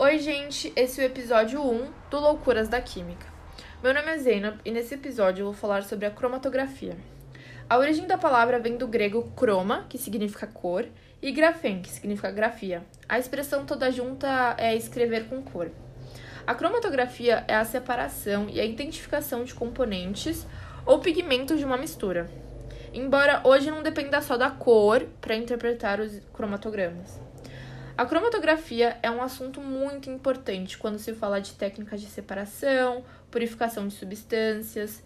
[0.00, 3.26] Oi, gente, esse é o episódio 1 do Loucuras da Química.
[3.82, 6.96] Meu nome é Zeynep e nesse episódio eu vou falar sobre a cromatografia.
[7.68, 10.86] A origem da palavra vem do grego chroma, que significa cor,
[11.20, 12.86] e graphem, que significa grafia.
[13.08, 15.68] A expressão toda junta é escrever com cor.
[16.46, 20.46] A cromatografia é a separação e a identificação de componentes
[20.86, 22.30] ou pigmentos de uma mistura.
[22.94, 27.18] Embora hoje não dependa só da cor para interpretar os cromatogramas.
[27.98, 33.88] A cromatografia é um assunto muito importante quando se fala de técnicas de separação, purificação
[33.88, 35.02] de substâncias,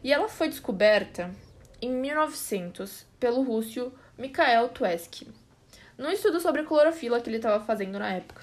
[0.00, 1.34] e ela foi descoberta
[1.82, 5.26] em 1900 pelo russo Mikhail Tuesky,
[5.98, 8.42] num estudo sobre clorofila que ele estava fazendo na época.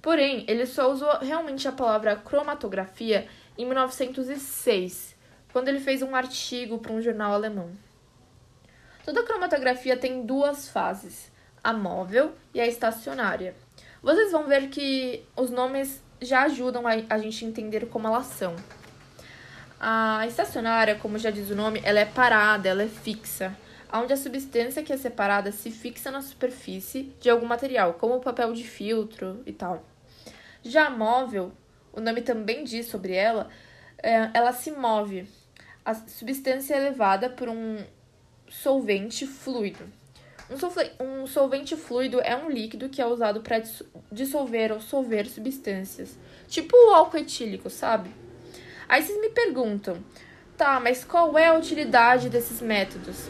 [0.00, 5.14] Porém, ele só usou realmente a palavra cromatografia em 1906,
[5.52, 7.72] quando ele fez um artigo para um jornal alemão.
[9.04, 11.33] Toda cromatografia tem duas fases
[11.64, 13.56] a móvel e a estacionária.
[14.02, 18.54] Vocês vão ver que os nomes já ajudam a, a gente entender como elas são.
[19.80, 23.56] A estacionária, como já diz o nome, ela é parada, ela é fixa,
[23.90, 28.20] onde a substância que é separada se fixa na superfície de algum material, como o
[28.20, 29.82] papel de filtro e tal.
[30.62, 31.52] Já a móvel,
[31.92, 33.48] o nome também diz sobre ela,
[34.02, 35.26] é, ela se move.
[35.84, 37.78] A substância é levada por um
[38.48, 40.03] solvente fluido.
[40.50, 43.62] Um, solvente fluido é um líquido que é usado para
[44.12, 48.10] dissolver ou solver substâncias, tipo o álcool etílico, sabe?
[48.86, 49.96] Aí vocês me perguntam,
[50.56, 53.26] tá, mas qual é a utilidade desses métodos?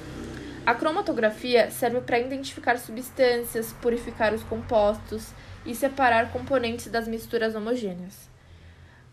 [0.66, 5.32] A cromatografia serve para identificar substâncias, purificar os compostos
[5.64, 8.28] e separar componentes das misturas homogêneas.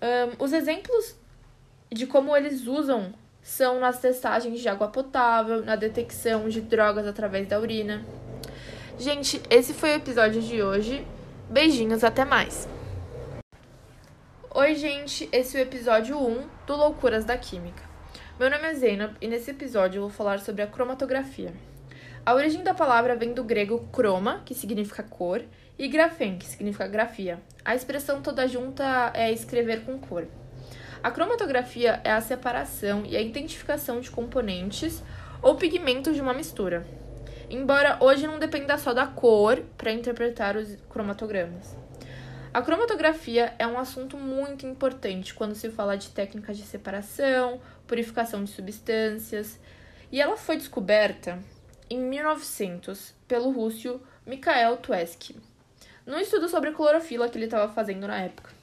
[0.01, 1.15] Um, os exemplos
[1.91, 7.47] de como eles usam são nas testagens de água potável, na detecção de drogas através
[7.47, 8.05] da urina.
[8.97, 11.05] Gente, esse foi o episódio de hoje.
[11.49, 12.67] Beijinhos, até mais.
[14.53, 17.83] Oi, gente, esse é o episódio 1 do Loucuras da Química.
[18.39, 21.53] Meu nome é Zeynep e nesse episódio eu vou falar sobre a cromatografia.
[22.25, 25.41] A origem da palavra vem do grego chroma, que significa cor,
[25.77, 27.39] e graphem, que significa grafia.
[27.65, 30.27] A expressão toda junta é escrever com cor.
[31.03, 35.01] A cromatografia é a separação e a identificação de componentes
[35.41, 36.85] ou pigmentos de uma mistura.
[37.49, 41.75] Embora hoje não dependa só da cor para interpretar os cromatogramas.
[42.53, 48.43] A cromatografia é um assunto muito importante quando se fala de técnicas de separação, purificação
[48.43, 49.59] de substâncias,
[50.11, 51.39] e ela foi descoberta
[51.89, 55.35] em 1900 pelo russo Mikhail Tuesky,
[56.05, 58.60] num estudo sobre clorofila que ele estava fazendo na época.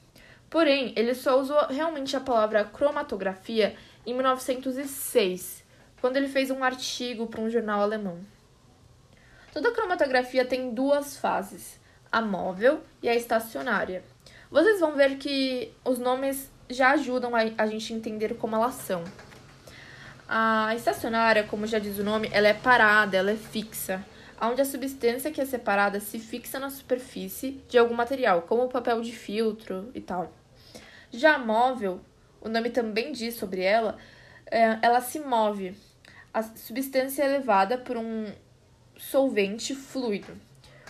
[0.49, 5.63] Porém, ele só usou realmente a palavra cromatografia em 1906,
[6.01, 8.19] quando ele fez um artigo para um jornal alemão.
[9.53, 11.79] Toda cromatografia tem duas fases,
[12.11, 14.03] a móvel e a estacionária.
[14.49, 19.03] Vocês vão ver que os nomes já ajudam a, gente entender como elas são.
[20.27, 24.03] A estacionária, como já diz o nome, ela é parada, ela é fixa,
[24.41, 28.69] onde a substância que é separada se fixa na superfície de algum material, como o
[28.69, 30.31] papel de filtro e tal.
[31.11, 31.99] Já a móvel,
[32.39, 33.97] o nome também diz sobre ela,
[34.45, 35.75] é, ela se move.
[36.33, 38.27] A substância é levada por um
[38.97, 40.33] solvente fluido.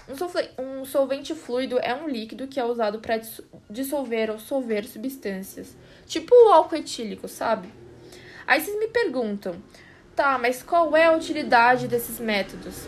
[0.08, 3.22] Um, um solvente fluido é um líquido que é usado para
[3.70, 5.76] dissolver ou solver substâncias,
[6.08, 7.70] tipo o álcool etílico, sabe?
[8.48, 9.62] Aí vocês me perguntam,
[10.16, 12.88] tá, mas qual é a utilidade desses métodos?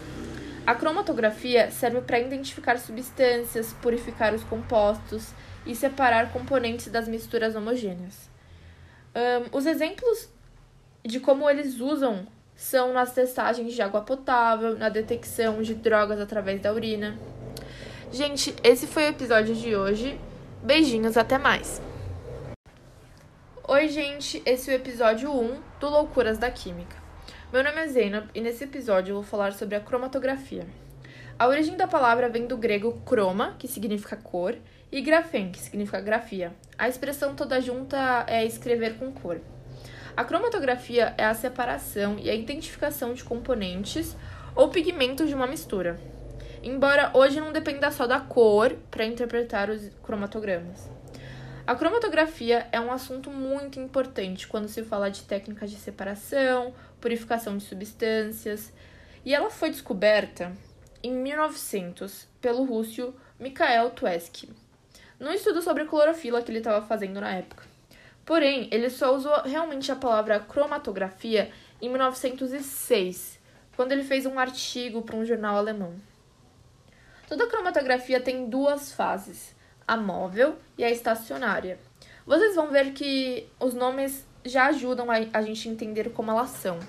[0.71, 5.33] A cromatografia serve para identificar substâncias, purificar os compostos
[5.65, 8.29] e separar componentes das misturas homogêneas.
[9.13, 10.29] Um, os exemplos
[11.03, 16.61] de como eles usam são nas testagens de água potável, na detecção de drogas através
[16.61, 17.19] da urina.
[18.09, 20.17] Gente, esse foi o episódio de hoje.
[20.63, 21.81] Beijinhos, até mais.
[23.67, 27.00] Oi, gente, esse é o episódio 1 do Loucuras da Química.
[27.51, 30.65] Meu nome é Zeynep e nesse episódio eu vou falar sobre a cromatografia.
[31.37, 34.55] A origem da palavra vem do grego chroma, que significa cor,
[34.89, 36.53] e graphem, que significa grafia.
[36.77, 39.41] A expressão toda junta é escrever com cor.
[40.15, 44.15] A cromatografia é a separação e a identificação de componentes
[44.55, 45.99] ou pigmentos de uma mistura.
[46.63, 50.89] Embora hoje não dependa só da cor para interpretar os cromatogramas.
[51.65, 57.55] A cromatografia é um assunto muito importante quando se fala de técnicas de separação, purificação
[57.55, 58.73] de substâncias,
[59.23, 60.51] e ela foi descoberta
[61.03, 64.49] em 1900 pelo russo Mikhail Tuesky,
[65.19, 67.63] num estudo sobre clorofila que ele estava fazendo na época.
[68.25, 73.39] Porém, ele só usou realmente a palavra cromatografia em 1906,
[73.75, 75.93] quando ele fez um artigo para um jornal alemão.
[77.27, 79.55] Toda cromatografia tem duas fases,
[79.91, 81.77] a móvel e a estacionária.
[82.25, 86.79] Vocês vão ver que os nomes já ajudam a, gente entender como elas são.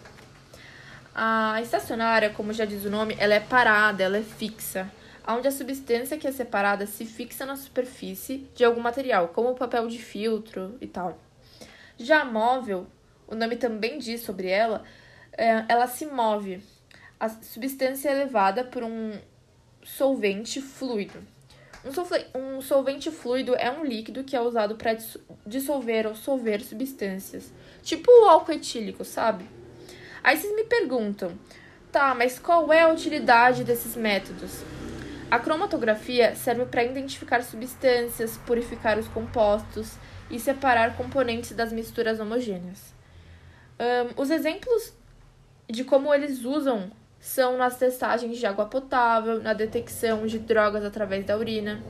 [1.12, 4.88] A estacionária, como já diz o nome, ela é parada, ela é fixa,
[5.26, 9.88] onde a substância que é separada se fixa na superfície de algum material, como papel
[9.88, 11.19] de filtro e tal.
[11.99, 12.87] Já a móvel,
[13.26, 14.84] o nome também diz sobre ela,
[15.32, 16.62] é, ela se move.
[17.19, 19.19] A substância é levada por um
[19.82, 21.19] solvente fluido.
[21.84, 24.96] Um, solvente fluido é um líquido que é usado para
[25.44, 27.52] dissolver ou solver substâncias,
[27.82, 29.44] tipo o álcool etílico, sabe?
[30.23, 31.37] Aí vocês me perguntam,
[31.90, 34.62] tá, mas qual é a utilidade desses métodos?
[35.29, 39.96] A cromatografia serve para identificar substâncias, purificar os compostos
[40.31, 42.94] e separar componentes das misturas homogêneas.
[43.81, 44.93] Um, os exemplos
[45.69, 46.93] de como eles usam
[47.23, 51.81] são nas testagens de água potável, na detecção de drogas através da urina.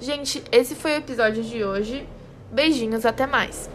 [0.00, 2.08] Gente, esse foi o episódio de hoje.
[2.52, 3.68] Beijinhos, até mais!